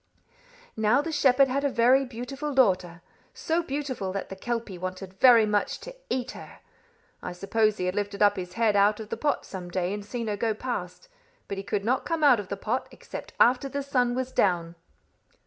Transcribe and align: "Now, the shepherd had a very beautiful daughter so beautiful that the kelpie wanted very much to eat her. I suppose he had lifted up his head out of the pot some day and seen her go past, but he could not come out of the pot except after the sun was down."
"Now, 0.75 1.03
the 1.03 1.11
shepherd 1.11 1.47
had 1.47 1.63
a 1.63 1.69
very 1.69 2.05
beautiful 2.05 2.55
daughter 2.55 3.03
so 3.35 3.61
beautiful 3.61 4.11
that 4.13 4.29
the 4.29 4.35
kelpie 4.35 4.79
wanted 4.79 5.13
very 5.19 5.45
much 5.45 5.79
to 5.81 5.95
eat 6.09 6.31
her. 6.31 6.57
I 7.21 7.33
suppose 7.33 7.77
he 7.77 7.85
had 7.85 7.93
lifted 7.93 8.23
up 8.23 8.35
his 8.35 8.53
head 8.53 8.75
out 8.75 8.99
of 8.99 9.09
the 9.09 9.15
pot 9.17 9.45
some 9.45 9.69
day 9.69 9.93
and 9.93 10.03
seen 10.03 10.25
her 10.25 10.37
go 10.37 10.55
past, 10.55 11.07
but 11.47 11.59
he 11.59 11.63
could 11.63 11.85
not 11.85 12.03
come 12.03 12.23
out 12.23 12.39
of 12.39 12.47
the 12.47 12.57
pot 12.57 12.87
except 12.89 13.33
after 13.39 13.69
the 13.69 13.83
sun 13.83 14.15
was 14.15 14.31
down." 14.31 14.73